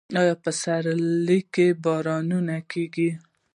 په 0.13 0.23
پسرلي 0.43 1.39
کې 1.53 1.67
بارانونه 1.83 2.55
کیږي 2.71 3.09